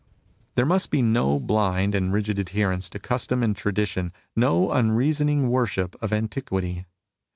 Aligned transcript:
''There 0.55 0.65
must 0.65 0.89
be 0.89 1.03
no 1.03 1.39
blind 1.39 1.93
and 1.93 2.11
rigid 2.11 2.39
adherence 2.39 2.89
to 2.89 2.97
custom 2.97 3.43
and 3.43 3.55
tradition, 3.55 4.11
no 4.35 4.71
unreason 4.71 5.29
ing 5.29 5.49
worship 5.49 5.95
of 6.01 6.11
antiquity. 6.11 6.87